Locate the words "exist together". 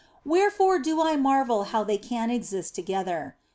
2.31-3.35